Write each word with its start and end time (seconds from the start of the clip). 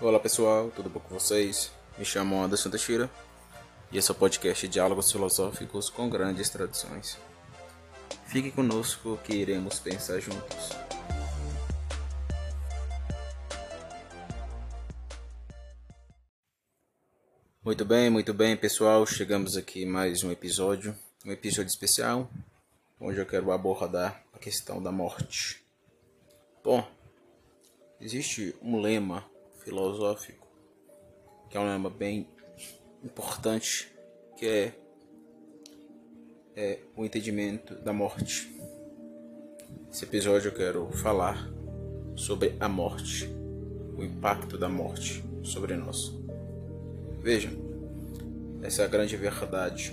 Olá 0.00 0.20
pessoal, 0.20 0.70
tudo 0.70 0.88
bom 0.88 1.00
com 1.00 1.18
vocês? 1.18 1.72
Me 1.98 2.04
chamo 2.04 2.40
Anderson 2.40 2.70
Teixeira 2.70 3.10
e 3.90 3.98
esse 3.98 4.08
é 4.08 4.14
o 4.14 4.16
podcast 4.16 4.68
Diálogos 4.68 5.10
Filosóficos 5.10 5.90
com 5.90 6.08
Grandes 6.08 6.48
Tradições. 6.48 7.18
Fique 8.26 8.52
conosco 8.52 9.18
que 9.24 9.34
iremos 9.34 9.80
pensar 9.80 10.20
juntos. 10.20 10.70
Muito 17.64 17.84
bem, 17.84 18.08
muito 18.08 18.32
bem 18.32 18.56
pessoal, 18.56 19.04
chegamos 19.04 19.56
aqui 19.56 19.84
mais 19.84 20.22
um 20.22 20.30
episódio, 20.30 20.96
um 21.26 21.32
episódio 21.32 21.70
especial, 21.70 22.30
onde 23.00 23.18
eu 23.18 23.26
quero 23.26 23.50
abordar 23.50 24.22
a 24.32 24.38
questão 24.38 24.80
da 24.80 24.92
morte. 24.92 25.60
Bom, 26.62 26.86
existe 28.00 28.54
um 28.62 28.80
lema 28.80 29.24
filosófico, 29.58 30.46
que 31.48 31.56
é 31.56 31.60
um 31.60 31.66
lema 31.66 31.90
bem 31.90 32.28
importante, 33.02 33.92
que 34.36 34.46
é, 34.46 34.72
é 36.56 36.78
o 36.96 37.04
entendimento 37.04 37.74
da 37.76 37.92
morte. 37.92 38.54
Esse 39.90 40.04
episódio 40.04 40.48
eu 40.48 40.54
quero 40.54 40.90
falar 40.92 41.48
sobre 42.14 42.56
a 42.60 42.68
morte, 42.68 43.28
o 43.96 44.02
impacto 44.02 44.58
da 44.58 44.68
morte 44.68 45.24
sobre 45.42 45.76
nós. 45.76 46.12
Veja, 47.20 47.50
essa 48.62 48.82
é 48.82 48.84
a 48.84 48.88
grande 48.88 49.16
verdade 49.16 49.92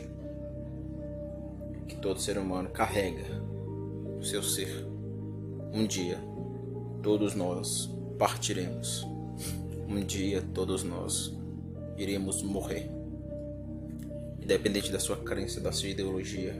que 1.88 1.95
todo 1.95 2.20
ser 2.20 2.38
humano 2.38 2.70
carrega 2.70 3.23
no 4.18 4.23
seu 4.23 4.42
ser. 4.42 4.86
Um 5.72 5.86
dia, 5.86 6.18
todos 7.04 7.36
nós 7.36 7.90
partiremos. 8.18 9.15
Um 9.95 10.04
dia 10.04 10.44
todos 10.54 10.84
nós 10.84 11.34
iremos 11.95 12.44
morrer. 12.44 12.92
Independente 14.42 14.92
da 14.92 15.00
sua 15.00 15.16
crença, 15.16 15.61
da 15.61 15.72
sua 15.72 15.88
ideologia, 15.88 16.53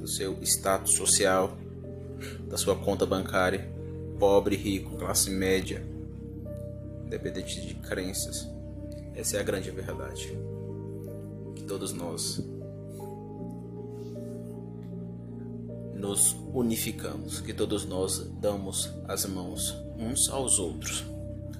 do 0.00 0.08
seu 0.08 0.42
status 0.42 0.96
social, 0.96 1.56
da 2.48 2.56
sua 2.56 2.74
conta 2.74 3.06
bancária, 3.06 3.70
pobre, 4.18 4.56
rico, 4.56 4.96
classe 4.96 5.30
média, 5.30 5.80
independente 7.06 7.64
de 7.64 7.74
crenças. 7.74 8.50
Essa 9.14 9.36
é 9.36 9.40
a 9.40 9.44
grande 9.44 9.70
verdade. 9.70 10.36
Que 11.54 11.62
todos 11.62 11.92
nós 11.92 12.44
nos 15.94 16.36
unificamos, 16.52 17.40
que 17.40 17.54
todos 17.54 17.86
nós 17.86 18.28
damos 18.40 18.90
as 19.06 19.24
mãos 19.24 19.72
uns 19.96 20.28
aos 20.28 20.58
outros 20.58 21.13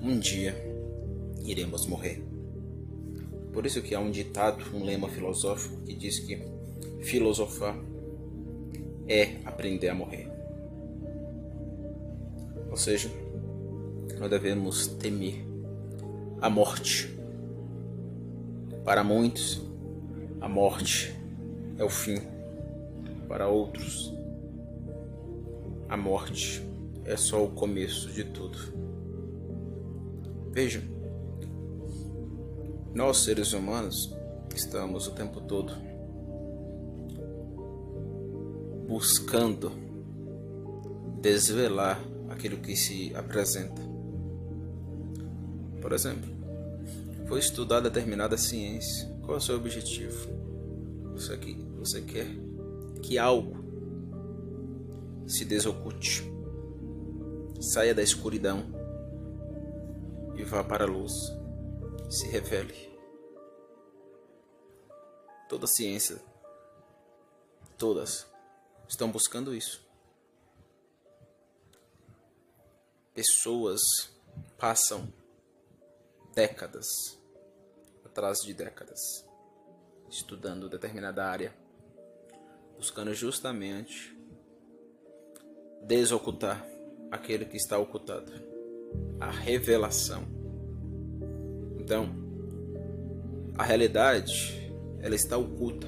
um 0.04 0.18
dia 0.18 0.54
iremos 1.46 1.86
morrer. 1.86 2.22
Por 3.54 3.64
isso 3.64 3.80
que 3.80 3.94
há 3.94 4.00
um 4.00 4.10
ditado, 4.10 4.62
um 4.74 4.84
lema 4.84 5.08
filosófico 5.08 5.80
que 5.82 5.94
diz 5.94 6.18
que 6.18 6.38
filosofar 7.00 7.74
é 9.08 9.36
aprender 9.46 9.88
a 9.88 9.94
morrer. 9.94 10.30
Ou 12.70 12.76
seja, 12.76 13.10
nós 14.18 14.28
devemos 14.28 14.88
temer 14.88 15.42
a 16.40 16.50
morte. 16.50 17.08
Para 18.84 19.02
muitos, 19.02 19.62
a 20.38 20.48
morte 20.48 21.14
é 21.78 21.84
o 21.84 21.88
fim. 21.88 22.18
Para 23.26 23.48
outros, 23.48 24.12
a 25.88 25.96
morte 25.96 26.62
é 27.06 27.16
só 27.16 27.42
o 27.42 27.50
começo 27.52 28.12
de 28.12 28.24
tudo. 28.24 28.93
Veja, 30.54 30.80
nós 32.94 33.24
seres 33.24 33.52
humanos 33.52 34.14
estamos 34.54 35.08
o 35.08 35.10
tempo 35.10 35.40
todo 35.40 35.74
buscando 38.86 39.72
desvelar 41.20 42.00
aquilo 42.30 42.58
que 42.58 42.76
se 42.76 43.12
apresenta. 43.16 43.82
Por 45.82 45.92
exemplo, 45.92 46.30
foi 47.26 47.40
estudar 47.40 47.80
determinada 47.80 48.38
ciência. 48.38 49.12
Qual 49.22 49.34
é 49.34 49.38
o 49.38 49.40
seu 49.40 49.56
objetivo? 49.56 50.28
Você, 51.14 51.36
que, 51.36 51.54
você 51.76 52.00
quer 52.00 52.28
que 53.02 53.18
algo 53.18 53.56
se 55.26 55.44
desoculte, 55.44 56.22
saia 57.60 57.92
da 57.92 58.04
escuridão 58.04 58.73
e 60.36 60.42
vá 60.42 60.64
para 60.64 60.84
a 60.84 60.88
luz, 60.88 61.12
se 62.10 62.26
revele. 62.28 62.92
Toda 65.48 65.66
ciência, 65.66 66.20
todas, 67.78 68.26
estão 68.88 69.10
buscando 69.10 69.54
isso. 69.54 69.84
Pessoas 73.12 73.80
passam 74.58 75.12
décadas 76.34 76.86
atrás 78.04 78.38
de 78.38 78.52
décadas 78.52 79.24
estudando 80.08 80.68
determinada 80.68 81.24
área, 81.24 81.54
buscando 82.76 83.14
justamente 83.14 84.16
desocultar 85.82 86.66
aquele 87.10 87.44
que 87.44 87.56
está 87.56 87.78
ocultado 87.78 88.53
a 89.20 89.30
revelação. 89.30 90.22
Então, 91.78 92.08
a 93.56 93.62
realidade 93.62 94.72
ela 95.00 95.14
está 95.14 95.36
oculta. 95.36 95.86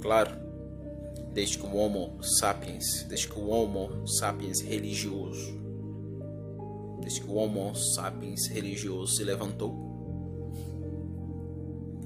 Claro, 0.00 0.36
desde 1.32 1.58
que 1.58 1.66
o 1.66 1.74
Homo 1.74 2.22
sapiens, 2.22 3.04
desde 3.08 3.28
que 3.28 3.38
o 3.38 3.48
Homo 3.48 4.06
sapiens 4.06 4.60
religioso, 4.60 5.58
desde 7.00 7.22
que 7.22 7.30
o 7.30 7.34
Homo 7.34 7.74
sapiens 7.74 8.46
religioso 8.48 9.16
se 9.16 9.24
levantou. 9.24 9.90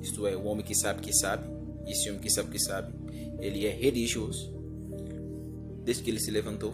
Isto 0.01 0.27
é, 0.27 0.37
o 0.37 0.45
homem 0.45 0.65
que 0.65 0.75
sabe 0.75 1.01
que 1.01 1.13
sabe, 1.13 1.49
esse 1.87 2.09
homem 2.09 2.21
que 2.21 2.31
sabe 2.31 2.49
que 2.49 2.59
sabe, 2.61 2.95
ele 3.41 3.67
é 3.67 3.71
religioso. 3.71 4.55
Desde 5.83 6.03
que 6.03 6.11
ele 6.11 6.21
se 6.21 6.31
levantou, 6.31 6.73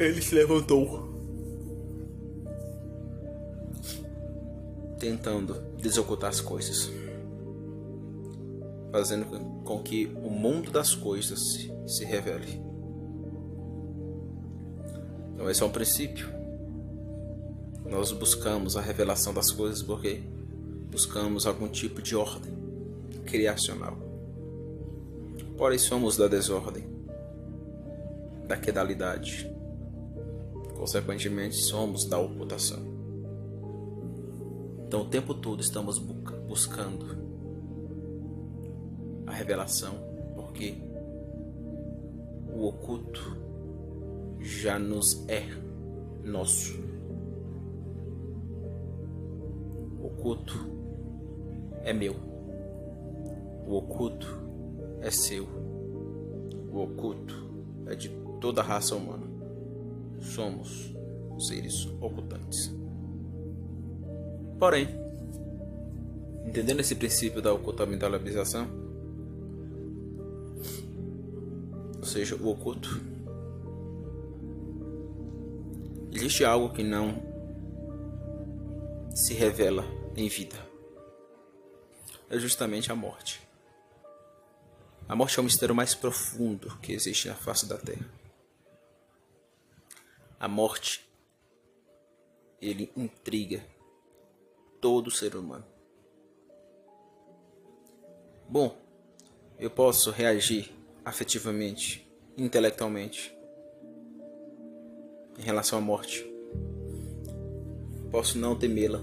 Ele 0.00 0.22
se 0.22 0.34
levantou. 0.34 1.10
Tentando 4.98 5.60
desocultar 5.76 6.30
as 6.30 6.40
coisas. 6.40 6.90
Fazendo 8.90 9.26
com 9.62 9.82
que 9.82 10.06
o 10.24 10.30
mundo 10.30 10.70
das 10.70 10.94
coisas 10.94 11.68
se 11.86 12.04
revele. 12.06 12.62
Então, 15.34 15.50
esse 15.50 15.62
é 15.62 15.66
um 15.66 15.70
princípio. 15.70 16.30
Nós 17.84 18.10
buscamos 18.10 18.78
a 18.78 18.80
revelação 18.80 19.34
das 19.34 19.50
coisas 19.50 19.82
porque 19.82 20.22
buscamos 20.90 21.46
algum 21.46 21.68
tipo 21.68 22.00
de 22.00 22.16
ordem 22.16 22.54
criacional. 23.26 23.98
Porém, 25.58 25.78
somos 25.78 26.16
da 26.16 26.26
desordem, 26.26 26.86
da 28.48 28.56
quedalidade 28.56 29.59
consequentemente 30.80 31.56
somos 31.56 32.06
da 32.06 32.18
ocultação. 32.18 32.78
Então 34.86 35.02
o 35.02 35.04
tempo 35.04 35.34
todo 35.34 35.60
estamos 35.60 35.98
buscando 35.98 37.18
a 39.26 39.32
revelação, 39.32 39.94
porque 40.34 40.78
o 42.50 42.66
oculto 42.66 43.36
já 44.40 44.78
nos 44.78 45.22
é 45.28 45.44
nosso. 46.24 46.72
O 50.00 50.06
oculto 50.06 50.54
é 51.82 51.92
meu. 51.92 52.16
O 53.66 53.76
oculto 53.76 54.26
é 55.02 55.10
seu. 55.10 55.46
O 56.72 56.78
oculto 56.78 57.34
é 57.84 57.94
de 57.94 58.08
toda 58.40 58.62
a 58.62 58.64
raça 58.64 58.96
humana 58.96 59.29
somos 60.20 60.94
seres 61.38 61.86
ocultantes. 62.00 62.70
Porém, 64.58 64.88
entendendo 66.46 66.80
esse 66.80 66.94
princípio 66.94 67.40
da 67.40 67.52
ocultamentalização, 67.52 68.68
ou 71.96 72.04
seja, 72.04 72.36
o 72.36 72.48
oculto, 72.48 73.00
existe 76.12 76.44
algo 76.44 76.74
que 76.74 76.82
não 76.82 77.22
se 79.14 79.34
revela 79.34 79.84
em 80.16 80.28
vida. 80.28 80.56
É 82.28 82.38
justamente 82.38 82.92
a 82.92 82.94
morte. 82.94 83.40
A 85.08 85.16
morte 85.16 85.38
é 85.38 85.40
o 85.40 85.44
mistério 85.44 85.74
mais 85.74 85.94
profundo 85.94 86.78
que 86.80 86.92
existe 86.92 87.28
na 87.28 87.34
face 87.34 87.66
da 87.66 87.76
Terra. 87.76 88.19
A 90.40 90.48
morte 90.48 91.06
ele 92.60 92.90
intriga 92.96 93.62
todo 94.80 95.10
ser 95.10 95.36
humano. 95.36 95.64
Bom, 98.48 98.74
eu 99.58 99.70
posso 99.70 100.10
reagir 100.10 100.74
afetivamente, 101.04 102.10
intelectualmente 102.36 103.36
em 105.38 105.42
relação 105.42 105.78
à 105.78 105.82
morte. 105.82 106.24
Posso 108.10 108.38
não 108.38 108.56
temê-la. 108.56 109.00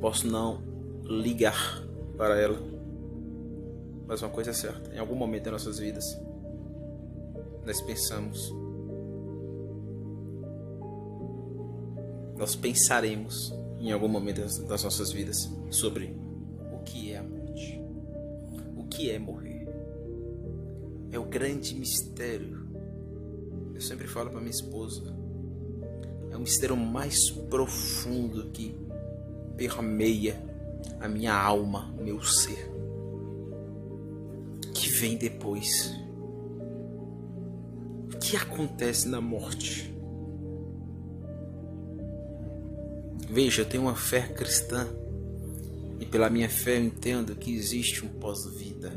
Posso 0.00 0.26
não 0.26 0.62
ligar 1.04 1.82
para 2.16 2.38
ela. 2.38 2.58
Mas 4.06 4.20
uma 4.20 4.30
coisa 4.30 4.50
é 4.50 4.52
certa, 4.52 4.92
em 4.92 4.98
algum 4.98 5.14
momento 5.14 5.44
das 5.44 5.52
nossas 5.52 5.78
vidas, 5.78 6.04
nós 7.64 7.80
pensamos, 7.80 8.52
nós 12.40 12.56
pensaremos 12.56 13.54
em 13.78 13.92
algum 13.92 14.08
momento 14.08 14.40
das 14.64 14.82
nossas 14.82 15.12
vidas 15.12 15.36
sobre 15.68 16.16
o 16.72 16.78
que 16.78 17.12
é 17.12 17.18
a 17.18 17.22
morte, 17.22 17.78
o 18.78 18.84
que 18.84 19.10
é 19.10 19.18
morrer. 19.18 19.68
É 21.12 21.18
o 21.18 21.24
grande 21.24 21.74
mistério. 21.74 22.66
Eu 23.74 23.80
sempre 23.82 24.08
falo 24.08 24.30
para 24.30 24.40
minha 24.40 24.50
esposa, 24.50 25.14
é 26.30 26.36
o 26.36 26.40
mistério 26.40 26.78
mais 26.78 27.28
profundo 27.28 28.50
que 28.52 28.74
permeia 29.58 30.42
a 30.98 31.08
minha 31.08 31.34
alma, 31.34 31.94
meu 32.00 32.22
ser, 32.22 32.70
que 34.72 34.88
vem 34.88 35.18
depois. 35.18 35.94
O 38.14 38.18
que 38.18 38.34
acontece 38.34 39.06
na 39.08 39.20
morte? 39.20 39.89
Veja, 43.32 43.62
eu 43.62 43.64
tenho 43.64 43.84
uma 43.84 43.94
fé 43.94 44.22
cristã 44.22 44.88
e 46.00 46.04
pela 46.04 46.28
minha 46.28 46.48
fé 46.48 46.78
eu 46.78 46.84
entendo 46.84 47.36
que 47.36 47.54
existe 47.54 48.04
um 48.04 48.08
pós-vida. 48.08 48.90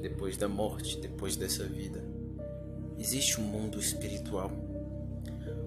Depois 0.00 0.38
da 0.38 0.48
morte, 0.48 0.98
depois 0.98 1.36
dessa 1.36 1.64
vida, 1.64 2.02
existe 2.98 3.38
um 3.38 3.44
mundo 3.44 3.78
espiritual. 3.78 4.50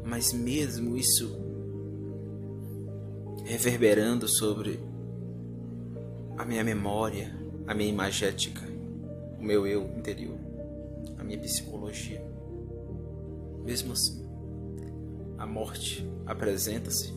Mas 0.04 0.34
mesmo 0.34 0.98
isso 0.98 1.38
reverberando 3.46 4.28
sobre 4.28 4.80
a 6.36 6.44
minha 6.44 6.64
memória, 6.64 7.32
a 7.68 7.76
minha 7.76 7.90
imagética, 7.90 8.62
o 9.38 9.44
meu 9.44 9.68
eu 9.68 9.84
interior, 9.96 10.40
a 11.20 11.24
minha 11.24 11.38
psicologia. 11.38 12.26
Mesmo 13.64 13.94
assim, 13.94 14.19
a 15.40 15.46
morte 15.46 16.06
apresenta-se 16.26 17.14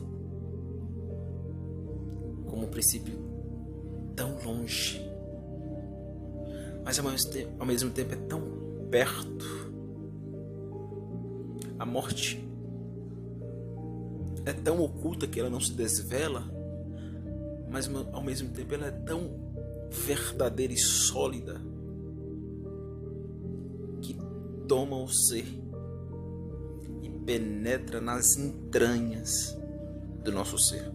como 2.46 2.66
um 2.66 2.68
princípio 2.68 3.18
tão 4.14 4.38
longe, 4.44 5.00
mas 6.84 6.98
ao 7.00 7.66
mesmo 7.66 7.90
tempo, 7.90 8.14
é 8.14 8.16
tão 8.16 8.40
perto. 8.90 9.72
A 11.78 11.84
morte 11.84 12.48
é 14.44 14.52
tão 14.52 14.80
oculta 14.80 15.26
que 15.26 15.40
ela 15.40 15.50
não 15.50 15.60
se 15.60 15.72
desvela, 15.72 16.44
mas 17.68 17.90
ao 18.12 18.22
mesmo 18.22 18.50
tempo 18.50 18.72
ela 18.72 18.86
é 18.86 18.90
tão 18.92 19.32
verdadeira 19.90 20.72
e 20.72 20.78
sólida 20.78 21.60
que 24.00 24.16
toma 24.68 24.96
o 24.96 25.08
ser 25.08 25.61
penetra 27.24 28.00
nas 28.00 28.36
entranhas 28.36 29.56
do 30.22 30.32
nosso 30.32 30.58
ser. 30.58 30.90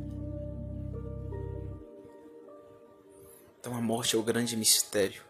Então 3.60 3.76
a 3.76 3.82
morte 3.82 4.16
é 4.16 4.20
o 4.20 4.24
grande 4.24 4.56
mistério. 4.56 5.24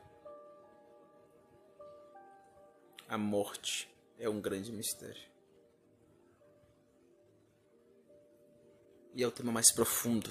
A 3.07 3.17
morte 3.17 3.89
é 4.19 4.29
um 4.29 4.41
grande 4.41 4.71
mistério. 4.71 5.27
E 9.13 9.23
é 9.23 9.27
o 9.27 9.31
tema 9.31 9.51
mais 9.51 9.71
profundo. 9.71 10.29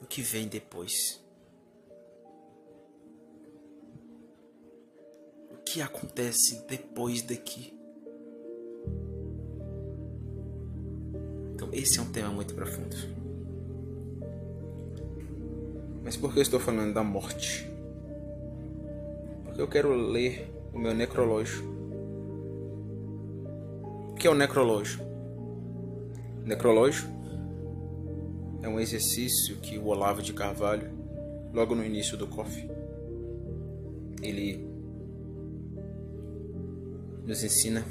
O 0.00 0.06
que 0.06 0.22
vem 0.22 0.48
depois? 0.48 1.20
Que 5.70 5.82
acontece 5.82 6.64
depois 6.66 7.20
daqui? 7.20 7.74
Então, 11.54 11.68
esse 11.72 11.98
é 11.98 12.02
um 12.02 12.10
tema 12.10 12.30
muito 12.30 12.54
profundo. 12.54 12.96
Mas 16.02 16.16
por 16.16 16.32
que 16.32 16.38
eu 16.38 16.42
estou 16.42 16.58
falando 16.58 16.94
da 16.94 17.04
morte? 17.04 17.70
Porque 19.44 19.60
eu 19.60 19.68
quero 19.68 19.94
ler 19.94 20.50
o 20.72 20.78
meu 20.78 20.94
necrológio. 20.94 21.62
O 24.10 24.14
que 24.14 24.26
é 24.26 24.30
o 24.30 24.34
necrológio? 24.34 25.00
Necrológio 26.46 27.06
é 28.62 28.68
um 28.68 28.80
exercício 28.80 29.56
que 29.56 29.76
o 29.76 29.88
Olavo 29.88 30.22
de 30.22 30.32
Carvalho, 30.32 30.90
logo 31.52 31.74
no 31.74 31.84
início 31.84 32.16
do 32.16 32.26
COF, 32.26 32.66
ele 34.22 34.67
nos 37.28 37.44
ensina 37.44 37.84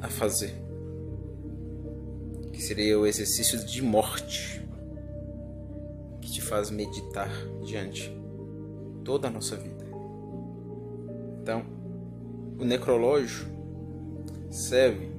a 0.00 0.08
fazer, 0.08 0.52
que 2.52 2.60
seria 2.60 2.98
o 2.98 3.06
exercício 3.06 3.64
de 3.64 3.80
morte, 3.80 4.60
que 6.20 6.32
te 6.32 6.40
faz 6.40 6.72
meditar 6.72 7.30
diante 7.64 8.10
toda 9.04 9.28
a 9.28 9.30
nossa 9.30 9.56
vida. 9.56 9.84
Então, 11.40 11.64
o 12.58 12.64
necrológio 12.64 13.46
serve 14.50 15.14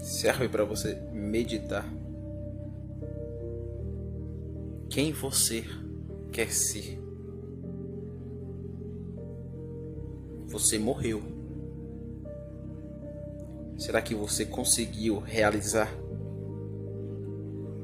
serve 0.00 0.48
para 0.48 0.64
você 0.64 0.94
meditar 1.12 1.88
quem 4.90 5.12
você 5.12 5.64
quer 6.32 6.50
ser. 6.50 6.98
Você 10.46 10.78
morreu. 10.78 11.37
Será 13.78 14.02
que 14.02 14.14
você 14.14 14.44
conseguiu 14.44 15.20
realizar 15.20 15.88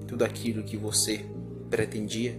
tudo 0.09 0.25
aquilo 0.25 0.65
que 0.65 0.77
você 0.77 1.25
pretendia? 1.71 2.37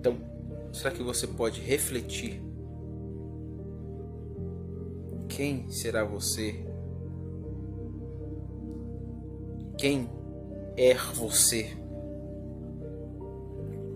Então, 0.00 0.16
será 0.72 0.90
que 0.90 1.02
você 1.02 1.26
pode 1.26 1.60
refletir? 1.60 2.42
Quem 5.28 5.70
será 5.70 6.02
você 6.04 6.64
quem 9.76 10.08
é 10.76 10.94
você? 10.94 11.76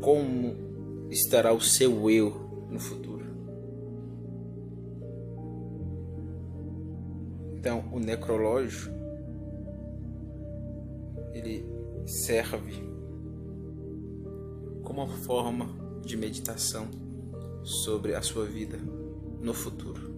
Como 0.02 1.08
estará 1.10 1.52
o 1.52 1.60
seu 1.60 2.10
eu 2.10 2.47
no 2.70 2.78
futuro? 2.78 3.24
Então, 7.54 7.88
o 7.92 7.98
necrológio 7.98 8.92
ele 11.32 11.64
serve 12.06 12.82
como 14.82 15.04
uma 15.04 15.16
forma 15.18 15.66
de 16.02 16.16
meditação 16.16 16.88
sobre 17.62 18.14
a 18.14 18.22
sua 18.22 18.46
vida 18.46 18.78
no 19.40 19.52
futuro. 19.52 20.16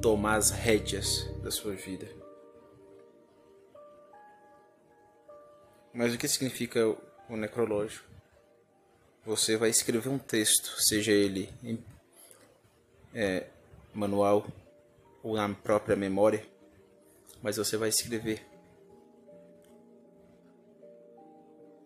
Tomar 0.00 0.36
as 0.36 0.50
rédeas 0.50 1.28
da 1.42 1.50
sua 1.50 1.74
vida. 1.74 2.06
Mas 5.92 6.14
o 6.14 6.18
que 6.18 6.28
significa 6.28 6.86
o 7.28 7.36
necrológio? 7.36 8.02
Você 9.26 9.56
vai 9.56 9.70
escrever 9.70 10.08
um 10.08 10.18
texto, 10.18 10.80
seja 10.80 11.10
ele 11.10 11.50
em 11.60 11.82
é, 13.12 13.48
manual 13.92 14.46
ou 15.20 15.34
na 15.34 15.52
própria 15.52 15.96
memória, 15.96 16.46
mas 17.42 17.56
você 17.56 17.76
vai 17.76 17.88
escrever 17.88 18.46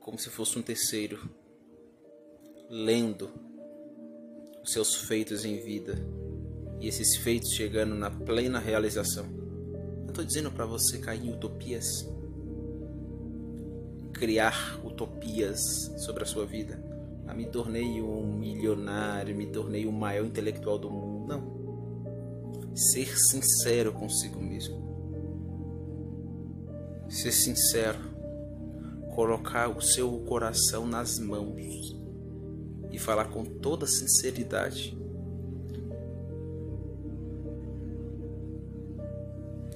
como 0.01 0.19
se 0.19 0.29
fosse 0.29 0.59
um 0.59 0.63
terceiro, 0.63 1.31
lendo 2.69 3.33
os 4.63 4.73
seus 4.73 4.95
feitos 4.95 5.45
em 5.45 5.57
vida 5.61 5.95
e 6.79 6.89
esses 6.89 7.17
feitos 7.17 7.53
chegando 7.53 7.95
na 7.95 8.11
plena 8.11 8.59
realização. 8.59 9.27
Não 9.27 10.09
estou 10.09 10.25
dizendo 10.25 10.53
para 10.53 10.67
você 10.67 10.99
cair 10.99 11.25
em 11.25 11.33
utopias 11.33 12.07
criar 14.21 14.79
utopias 14.85 15.91
sobre 15.97 16.25
a 16.25 16.27
sua 16.27 16.45
vida, 16.45 16.79
ah, 17.31 17.35
me 17.35 17.47
tornei 17.47 18.03
um 18.03 18.27
milionário, 18.37 19.37
me 19.37 19.47
tornei 19.47 19.87
o 19.87 19.93
maior 19.93 20.27
intelectual 20.27 20.79
do 20.79 20.91
mundo. 20.91 21.29
Não. 21.29 22.75
Ser 22.75 23.17
sincero 23.19 23.93
consigo 23.93 24.41
mesmo. 24.41 24.81
Ser 27.09 27.33
sincero. 27.33 27.99
Colocar 29.15 29.69
o 29.69 29.81
seu 29.81 30.11
coração 30.21 30.87
nas 30.87 31.19
mãos 31.19 31.97
e 32.91 32.99
falar 32.99 33.27
com 33.27 33.45
toda 33.45 33.87
sinceridade. 33.87 34.99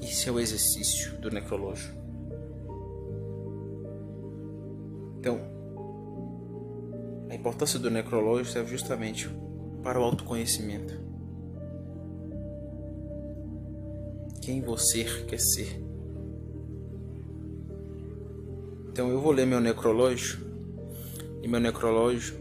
Esse 0.03 0.29
é 0.29 0.33
o 0.33 0.41
exercício 0.41 1.19
do 1.21 1.31
necrológio. 1.31 1.95
Então, 5.19 5.54
importância 7.45 7.79
do 7.79 7.91
necrológio 7.91 8.59
é 8.59 8.65
justamente 8.65 9.29
para 9.83 10.01
o 10.01 10.03
autoconhecimento. 10.03 10.99
Quem 14.41 14.63
você 14.63 15.05
quer 15.27 15.39
ser. 15.39 15.79
Então 18.89 19.11
eu 19.11 19.21
vou 19.21 19.31
ler 19.31 19.47
meu 19.47 19.61
necrológio 19.61 20.41
e 21.43 21.47
meu 21.47 21.61
necrológio 21.61 22.35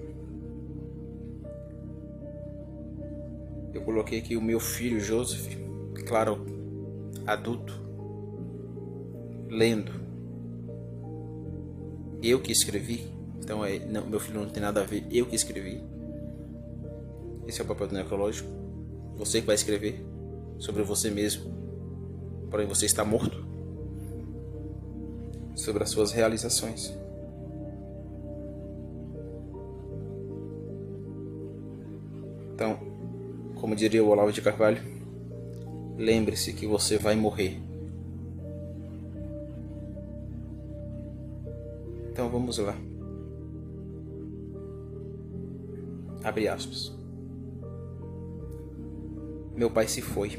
eu 3.74 3.82
coloquei 3.82 4.20
aqui 4.20 4.38
o 4.38 4.42
meu 4.42 4.62
filho 4.62 5.02
Joseph, 5.02 5.54
claro, 6.08 6.46
adulto, 7.28 7.74
lendo. 9.50 9.92
Eu 12.22 12.40
que 12.40 12.54
escrevi, 12.54 13.13
então 13.44 13.64
é, 13.64 13.78
não, 13.78 14.06
meu 14.06 14.22
filho 14.22 14.40
não 14.40 14.48
tem 14.48 14.64
nada 14.64 14.82
a 14.82 14.86
ver, 14.86 15.06
eu 15.12 15.26
que 15.26 15.36
escrevi. 15.36 15.84
Esse 17.46 17.60
é 17.60 17.64
o 17.64 17.68
papel 17.68 17.88
do 17.88 17.94
necrológico. 17.94 18.48
Você 19.18 19.42
que 19.42 19.48
vai 19.48 19.56
escrever 19.56 20.04
sobre 20.58 20.82
você 20.82 21.12
mesmo. 21.12 21.52
Porém, 22.50 22.66
você 22.66 22.86
está 22.86 23.04
morto. 23.04 23.46
Sobre 25.56 25.84
as 25.84 25.90
suas 25.90 26.14
realizações. 26.14 26.94
Então, 32.56 32.80
como 33.56 33.76
diria 33.76 34.04
o 34.04 34.08
Olavo 34.08 34.32
de 34.32 34.42
Carvalho, 34.42 34.82
lembre-se 35.98 36.54
que 36.54 36.66
você 36.66 36.98
vai 36.98 37.16
morrer. 37.16 37.60
Então 42.10 42.30
vamos 42.30 42.58
lá. 42.60 42.93
Abre 46.24 46.48
aspas. 46.48 46.92
Meu 49.56 49.70
pai 49.70 49.88
se 49.88 50.02
foi. 50.02 50.30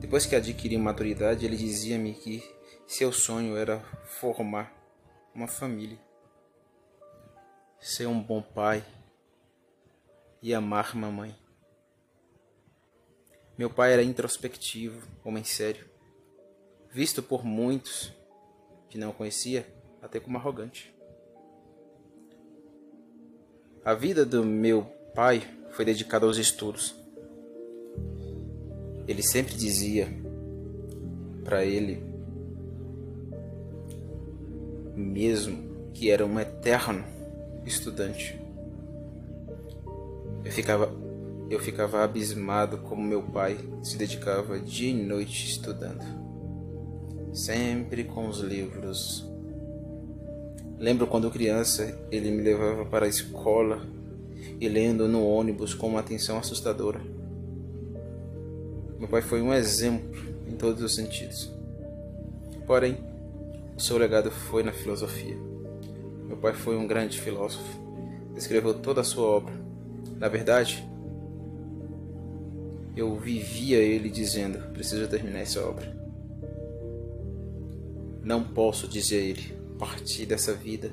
Depois 0.00 0.26
que 0.26 0.34
adquiri 0.34 0.76
maturidade, 0.76 1.46
ele 1.46 1.56
dizia-me 1.56 2.12
que 2.12 2.42
seu 2.86 3.12
sonho 3.12 3.56
era 3.56 3.78
formar 4.04 4.74
uma 5.32 5.46
família, 5.46 5.98
ser 7.78 8.06
um 8.06 8.20
bom 8.20 8.42
pai 8.42 8.84
e 10.42 10.52
amar 10.52 10.96
mamãe. 10.96 11.36
Meu 13.56 13.70
pai 13.70 13.92
era 13.92 14.02
introspectivo, 14.02 15.06
homem 15.24 15.44
sério, 15.44 15.88
visto 16.90 17.22
por 17.22 17.44
muitos 17.44 18.12
que 18.88 18.98
não 18.98 19.12
conhecia 19.12 19.66
até 20.02 20.18
como 20.18 20.36
arrogante. 20.36 20.92
A 23.82 23.94
vida 23.94 24.26
do 24.26 24.44
meu 24.44 24.82
pai 25.14 25.42
foi 25.70 25.86
dedicada 25.86 26.26
aos 26.26 26.36
estudos. 26.36 26.94
Ele 29.08 29.22
sempre 29.22 29.54
dizia 29.54 30.06
para 31.42 31.64
ele 31.64 32.02
mesmo 34.94 35.90
que 35.94 36.10
era 36.10 36.26
um 36.26 36.38
eterno 36.38 37.02
estudante. 37.64 38.38
Eu 40.44 40.52
ficava 40.52 40.94
eu 41.48 41.58
ficava 41.58 42.04
abismado 42.04 42.78
como 42.78 43.02
meu 43.02 43.22
pai 43.22 43.58
se 43.82 43.96
dedicava 43.96 44.60
dia 44.60 44.90
e 44.90 44.94
noite 44.94 45.46
estudando, 45.48 46.04
sempre 47.32 48.04
com 48.04 48.28
os 48.28 48.40
livros 48.40 49.29
Lembro 50.80 51.06
quando 51.06 51.30
criança 51.30 51.94
ele 52.10 52.30
me 52.30 52.42
levava 52.42 52.86
para 52.86 53.04
a 53.04 53.08
escola 53.08 53.82
e 54.58 54.66
lendo 54.66 55.06
no 55.06 55.22
ônibus 55.22 55.74
com 55.74 55.88
uma 55.88 56.00
atenção 56.00 56.38
assustadora. 56.38 56.98
Meu 58.98 59.06
pai 59.06 59.20
foi 59.20 59.42
um 59.42 59.52
exemplo 59.52 60.18
em 60.48 60.56
todos 60.56 60.82
os 60.82 60.94
sentidos. 60.94 61.52
Porém, 62.66 62.96
o 63.76 63.80
seu 63.80 63.98
legado 63.98 64.30
foi 64.30 64.62
na 64.62 64.72
filosofia. 64.72 65.36
Meu 66.26 66.38
pai 66.38 66.54
foi 66.54 66.78
um 66.78 66.86
grande 66.86 67.20
filósofo. 67.20 67.78
Escreveu 68.34 68.72
toda 68.72 69.02
a 69.02 69.04
sua 69.04 69.26
obra. 69.26 69.52
Na 70.16 70.28
verdade, 70.28 70.82
eu 72.96 73.18
vivia 73.18 73.76
ele 73.76 74.08
dizendo: 74.08 74.72
preciso 74.72 75.06
terminar 75.08 75.40
essa 75.40 75.60
obra. 75.62 75.94
Não 78.22 78.42
posso, 78.42 78.88
dizer 78.88 79.16
ele, 79.16 79.59
partir 79.80 80.26
dessa 80.26 80.52
vida 80.52 80.92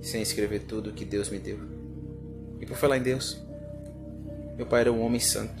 sem 0.00 0.22
escrever 0.22 0.60
tudo 0.60 0.92
que 0.92 1.04
Deus 1.04 1.28
me 1.28 1.38
deu. 1.40 1.58
E 2.60 2.64
por 2.64 2.76
falar 2.76 2.96
em 2.96 3.02
Deus, 3.02 3.44
meu 4.56 4.64
pai 4.66 4.82
era 4.82 4.92
um 4.92 5.02
homem 5.02 5.18
santo. 5.18 5.60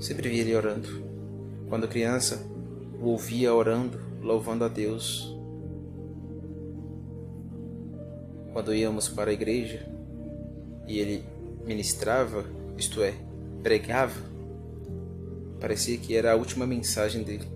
Sempre 0.00 0.30
via 0.30 0.40
ele 0.40 0.56
orando. 0.56 0.88
Quando 1.68 1.86
criança, 1.86 2.42
o 2.98 3.08
ouvia 3.08 3.54
orando, 3.54 4.00
louvando 4.22 4.64
a 4.64 4.68
Deus. 4.68 5.36
Quando 8.54 8.74
íamos 8.74 9.10
para 9.10 9.30
a 9.30 9.34
igreja 9.34 9.86
e 10.88 10.98
ele 10.98 11.22
ministrava, 11.66 12.46
isto 12.78 13.02
é, 13.02 13.12
pregava, 13.62 14.22
parecia 15.60 15.98
que 15.98 16.16
era 16.16 16.32
a 16.32 16.36
última 16.36 16.66
mensagem 16.66 17.22
dele 17.22 17.55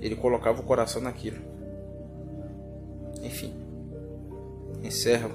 ele 0.00 0.16
colocava 0.16 0.60
o 0.60 0.64
coração 0.64 1.00
naquilo. 1.00 1.38
Enfim, 3.22 3.52
encerro 4.82 5.30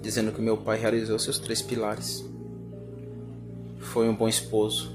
dizendo 0.00 0.32
que 0.32 0.40
meu 0.40 0.56
pai 0.56 0.78
realizou 0.78 1.18
seus 1.18 1.38
três 1.38 1.62
pilares. 1.62 2.24
Foi 3.78 4.08
um 4.08 4.14
bom 4.14 4.28
esposo, 4.28 4.92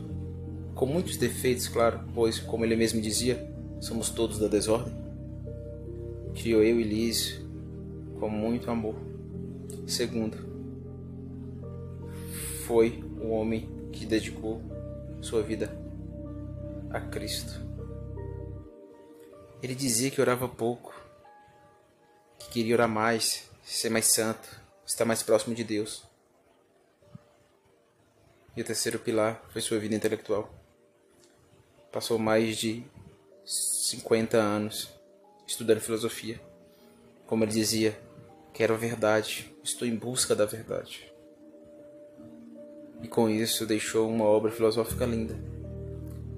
com 0.76 0.86
muitos 0.86 1.18
defeitos, 1.18 1.68
claro, 1.68 2.02
pois, 2.14 2.40
como 2.40 2.64
ele 2.64 2.76
mesmo 2.76 3.02
dizia, 3.02 3.52
somos 3.80 4.10
todos 4.10 4.40
da 4.40 4.48
desordem. 4.48 4.94
Criou 6.36 6.64
eu 6.64 6.80
e 6.80 6.84
Liz 6.84 7.42
com 8.20 8.30
muito 8.30 8.70
amor. 8.70 8.96
Segundo, 9.88 10.38
foi 12.66 13.04
o 13.20 13.30
homem 13.30 13.68
que 13.92 14.06
dedicou 14.06 14.62
sua 15.22 15.42
vida 15.42 15.72
a 16.92 17.00
Cristo. 17.00 17.69
Ele 19.62 19.75
dizia 19.75 20.10
que 20.10 20.22
orava 20.22 20.48
pouco, 20.48 20.94
que 22.38 22.50
queria 22.50 22.75
orar 22.75 22.88
mais, 22.88 23.50
ser 23.63 23.89
mais 23.89 24.06
santo, 24.06 24.50
estar 24.86 25.04
mais 25.04 25.22
próximo 25.22 25.54
de 25.54 25.63
Deus. 25.63 26.04
E 28.56 28.62
o 28.62 28.66
terceiro 28.66 29.00
pilar 29.00 29.44
foi 29.51 29.62
sua 29.62 29.78
vida 29.80 29.96
intelectual. 29.96 30.50
Passou 31.92 32.18
mais 32.18 32.58
de 32.58 32.84
50 33.44 34.38
anos 34.38 34.89
estudando 35.46 35.82
filosofia. 35.82 36.39
Como 37.28 37.44
ele 37.44 37.51
dizia, 37.51 38.00
quero 38.54 38.74
a 38.74 38.78
verdade, 38.78 39.54
estou 39.63 39.88
em 39.88 39.96
busca 39.96 40.36
da 40.36 40.46
verdade. 40.46 41.12
E 43.01 43.08
com 43.08 43.30
isso 43.30 43.66
deixou 43.66 44.10
uma 44.10 44.25
obra 44.25 44.51
filosófica 44.51 45.06
linda. 45.06 45.36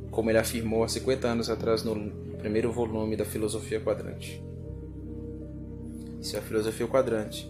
Como 0.10 0.30
ele 0.30 0.38
afirmou 0.38 0.84
há 0.84 0.88
50 0.88 1.28
anos 1.28 1.50
atrás 1.50 1.84
no 1.84 1.94
primeiro 2.42 2.72
volume 2.72 3.16
da 3.16 3.24
Filosofia 3.24 3.80
Quadrante. 3.80 4.44
Se 6.20 6.36
a 6.36 6.42
Filosofia 6.42 6.88
Quadrante 6.88 7.50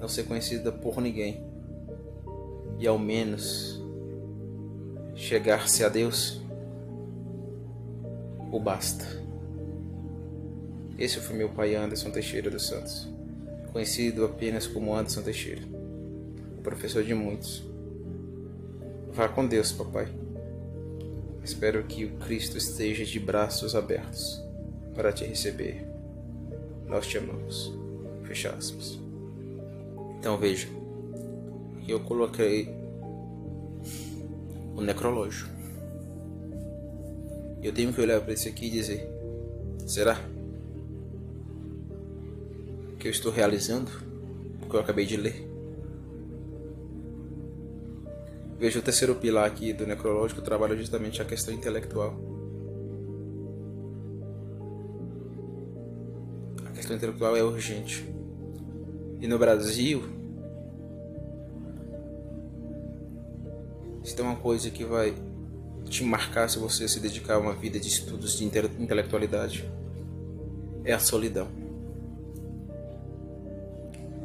não 0.00 0.08
ser 0.08 0.24
conhecida 0.24 0.72
por 0.72 1.00
ninguém 1.00 1.46
e 2.80 2.88
ao 2.88 2.98
menos 2.98 3.80
chegar-se 5.14 5.84
a 5.84 5.88
Deus, 5.88 6.42
o 8.50 8.58
basta. 8.58 9.04
Esse 10.98 11.20
foi 11.20 11.36
meu 11.36 11.50
pai 11.50 11.76
Anderson 11.76 12.10
Teixeira 12.10 12.50
dos 12.50 12.66
Santos, 12.66 13.08
conhecido 13.72 14.24
apenas 14.24 14.66
como 14.66 14.92
Anderson 14.92 15.22
Teixeira, 15.22 15.62
o 16.58 16.62
professor 16.62 17.04
de 17.04 17.14
muitos. 17.14 17.62
Vá 19.12 19.28
com 19.28 19.46
Deus, 19.46 19.70
papai. 19.70 20.25
Espero 21.46 21.84
que 21.84 22.04
o 22.04 22.10
Cristo 22.16 22.58
esteja 22.58 23.04
de 23.04 23.20
braços 23.20 23.76
abertos 23.76 24.42
para 24.96 25.12
te 25.12 25.24
receber. 25.24 25.86
nós 26.86 27.06
te 27.06 27.18
amamos. 27.18 27.72
Fecha 28.24 28.50
aspas. 28.50 28.98
Então 30.18 30.36
veja, 30.38 30.66
eu 31.86 32.00
coloquei 32.00 32.68
o 34.74 34.80
necrológio. 34.80 35.46
Eu 37.62 37.72
tenho 37.72 37.92
que 37.92 38.00
olhar 38.00 38.20
para 38.20 38.32
isso 38.32 38.48
aqui 38.48 38.66
e 38.66 38.70
dizer: 38.70 39.08
será 39.86 40.18
que 42.98 43.06
eu 43.06 43.12
estou 43.12 43.30
realizando 43.30 43.92
o 44.64 44.68
que 44.68 44.74
eu 44.74 44.80
acabei 44.80 45.06
de 45.06 45.16
ler? 45.16 45.48
Veja 48.58 48.78
o 48.78 48.82
terceiro 48.82 49.14
pilar 49.14 49.44
aqui 49.44 49.74
do 49.74 49.86
necrológico 49.86 50.40
trabalha 50.40 50.74
justamente 50.74 51.20
a 51.20 51.24
questão 51.26 51.52
intelectual. 51.52 52.14
A 56.64 56.70
questão 56.70 56.96
intelectual 56.96 57.36
é 57.36 57.42
urgente. 57.42 58.08
E 59.20 59.26
no 59.26 59.38
Brasil, 59.38 60.02
se 64.02 64.16
tem 64.16 64.24
uma 64.24 64.36
coisa 64.36 64.70
que 64.70 64.84
vai 64.84 65.14
te 65.84 66.02
marcar 66.02 66.48
se 66.48 66.58
você 66.58 66.88
se 66.88 66.98
dedicar 66.98 67.34
a 67.34 67.38
uma 67.38 67.52
vida 67.52 67.78
de 67.78 67.88
estudos 67.88 68.38
de 68.38 68.44
intelectualidade, 68.44 69.70
é 70.82 70.94
a 70.94 70.98
solidão. 70.98 71.48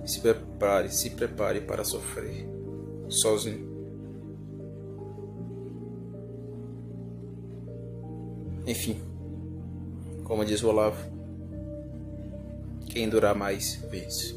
Se 0.05 0.21
prepare, 0.21 0.89
se 0.89 1.09
prepare 1.09 1.61
para 1.61 1.83
sofrer 1.83 2.47
sozinho. 3.09 3.70
Como 10.31 10.45
diz 10.45 10.63
o 10.63 10.69
Olavo, 10.69 11.11
quem 12.87 13.09
durar 13.09 13.35
mais, 13.35 13.75
vence. 13.91 14.33